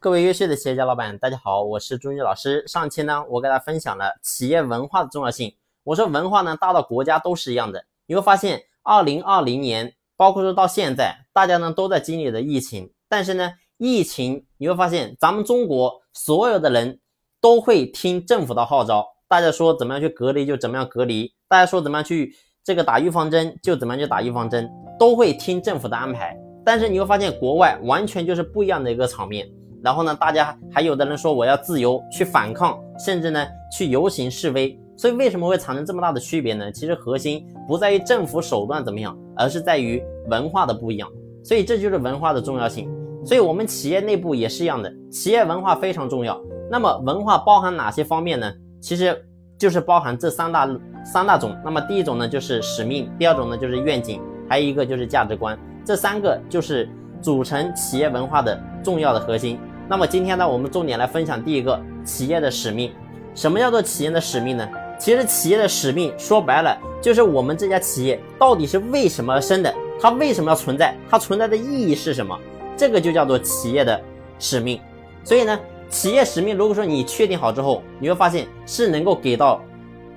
[0.00, 2.64] 各位优秀的企业家老板，大家好，我是朱军老师。
[2.68, 5.52] 上期呢，我给大家分享了企业文化的重要性。
[5.82, 7.84] 我说文化呢，大到国家都是一样的。
[8.06, 12.88] 你会发现，二零二零年，包括说到现在，大家呢都在经历着疫情。
[13.08, 17.00] 但是呢，疫情你会发现，咱们中国所有的人
[17.40, 26.38] 都会听政府的号召，大家说怎么样去隔离就怎么样隔离，大家说怎么样去这个打预防针就怎么样去打预防针，都会听政府的安排。
[26.64, 29.50] 但是你会发现，国外完全就是不一样的一个场面。
[29.82, 34.78] 然后呢，大家还有的人说我要自由去反抗，甚至呢去游行示威。
[34.96, 36.72] 所以为什么会产生这么大的区别呢？
[36.72, 41.08] 其实核心不在于政府手段怎么样，而是在于文化的不一样。
[41.44, 42.90] 所以这就是文化的重要性。
[43.24, 46.40] 所以我们企业内部也是一样的，企业文化非常重要。
[46.68, 48.52] 那么文化包含哪些方面呢？
[48.80, 49.16] 其实
[49.56, 50.68] 就是包含这三大
[51.04, 51.56] 三大种。
[51.64, 55.56] 那么第一种呢就是使命，第二种呢就是愿景，还有一个就是价值观。
[55.84, 56.88] 这三个就是
[57.22, 59.58] 组成企业文化的重要的核心。
[59.90, 62.92] 那么今天呢，我们重点来分享第一个企业的使命。
[63.34, 64.68] 什么叫做企业的使命呢？
[64.98, 72.38] 其实企业的使命说白了，就是我们这家企业到底是为什么而生的，它为什么要存在，它存在的意义是什么？
[72.76, 73.98] 这个就叫做企业的
[74.38, 74.78] 使命。
[75.24, 79.62] 所以呢，企业使命如果说你确定好之后，你会发现是能够给到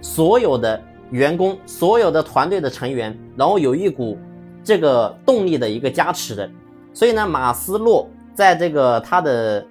[0.01, 0.81] 所有的
[1.11, 4.17] 员工、所有的团队的成员，然后有一股
[4.65, 6.49] 这个动力的一个加持的。
[6.93, 8.09] 所以呢，马斯洛。
[8.33, 9.65] 在这个他的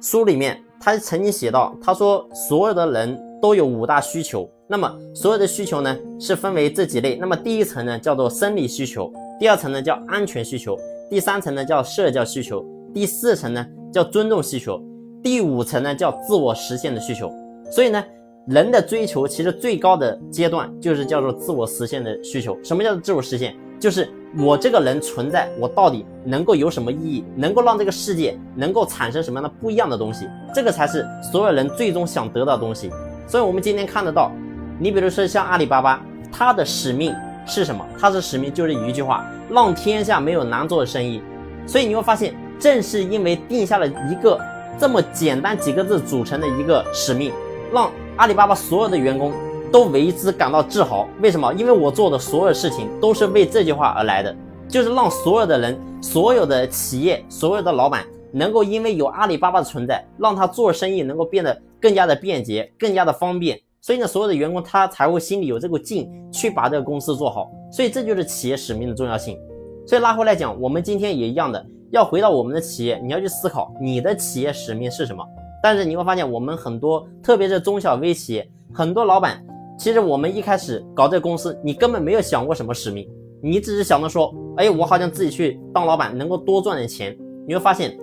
[0.00, 10.76] 书里面，他曾经写到，他说所有的人都有五大需求，那么所有的需求呢是分为这几类，那么第一层呢叫做生理需求，第二层呢叫安全需求，
[11.08, 14.82] 第三层呢叫社交需求，第四层呢叫尊重需求，
[15.22, 17.32] 第五层呢叫自我实现的需求。
[17.70, 18.04] 所以呢，
[18.48, 22.58] 人的追求其实最高的阶段就是叫做自我实现的需求。
[22.62, 23.54] 什么叫做自我实现？
[23.80, 27.24] 就是我这个人存在，我到底能够有什么意义？
[27.36, 30.26] 能够让这个世界能够产生什么样的不一样的东西？
[30.54, 32.90] 这个才是所有人最终想得到的东西。
[33.26, 34.32] 所以，我们今天看得到，
[34.78, 36.02] 你比如说像阿里巴巴，
[36.32, 37.14] 它的使命
[37.46, 37.84] 是什么？
[37.98, 41.20] 它的使命就是一句话：让天下没有难做的生意。
[41.66, 44.40] 所以你会发现，正是因为定下了一个
[44.78, 47.30] 这么简单几个字组成的一个使命，
[47.70, 49.30] 让阿里巴巴所有的员工。
[49.72, 51.50] 都为之感到自豪，为什么？
[51.54, 54.36] 因为我做的所有事情都是为这句话而来的，
[54.68, 63.58] 就是让所有的人、所有的企业、所有的老板能够因为有阿里巴巴的存在，让他做生意能够变得更加的便捷、更加的方便。
[63.80, 67.50] 所以呢，所有的员工他才会心里有这个劲去把这个公司做好。
[67.72, 69.38] 所以这就是企业使命的重要性。
[69.86, 75.24] 所以拉回来讲，我们今天也一样的，要回到我们的企业，你要去思考你的企业使命是什么。
[75.62, 79.42] 但是你会发现，我们很多，特别是中小微企业，很多老板。
[79.78, 83.08] 其实我们一开始搞这个公司，你根本没有想过什么使命，
[83.42, 87.16] 你只是想着说，哎，我好像自己去当老板能够多赚点钱。
[87.46, 87.98] 你会发现，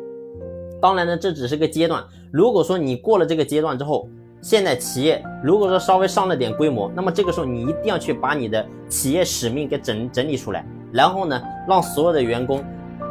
[0.81, 2.03] 当然呢，这只是个阶段。
[2.31, 4.09] 如果说你过了这个阶段之后，
[4.41, 12.63] 现在企业如果说稍微上了点规模，那么这个时候你一定要去把你的企业使命给整整理出来，然后呢，让所有的员工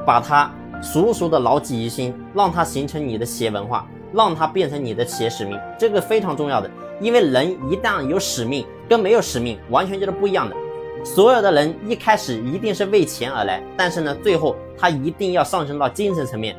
[0.07, 0.53] 把它
[0.83, 6.71] 熟熟的牢记于心，让它形成你的企业文化，让它变成你的企业使命，这个非常重要的。
[7.01, 10.57] 因为人一旦有使命，跟没有使命完全就是不一样的。
[11.05, 16.57] 所有的人一开始一定是为钱而来，但是呢，最后他一定要上升到精神层面。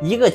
[0.00, 0.32] 一个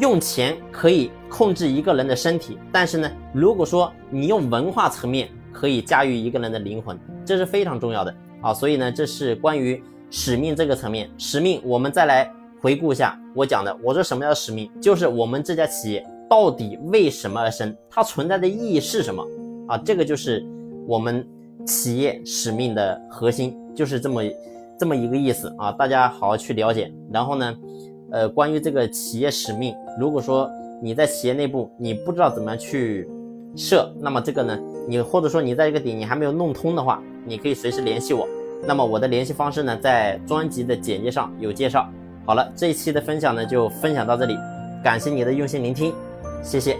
[0.00, 8.52] 用钱可以控制一个人的身体，但是呢，如果说你用文化层面可以驾驭一个人的灵魂，这是非常重要的啊。
[8.52, 11.08] 所以呢，这是关于使命这个层面。
[11.16, 12.30] 使命，我们再来
[12.60, 13.76] 回顾一下我讲的。
[13.82, 14.70] 我说什么叫使命？
[14.80, 16.04] 就是我们这家企业。
[16.28, 17.72] 到底为什么而生？
[17.88, 19.24] 它存在的意义是什么？
[19.68, 20.44] 啊，这个就是
[20.84, 21.24] 我们
[21.64, 24.22] 企业使命的核心，就是这么
[24.76, 25.70] 这么一个意思啊！
[25.70, 26.92] 大家好好去了解。
[27.12, 27.54] 然后呢，
[28.10, 30.50] 呃，关于这个企业使命，如果说
[30.82, 33.08] 你在企业内部你不知道怎么样去
[33.54, 34.58] 设，那么这个呢，
[34.88, 38.26] 你或者说你在这个点你还没有弄通的话，你可以随时联系我。
[38.66, 41.88] 那么我的联系方式呢，在专辑的简介上有介绍。
[42.26, 44.36] 好了，这一期的分享呢就分享到这里，
[44.82, 45.94] 感谢你的用心聆听。
[46.42, 46.76] 谢谢。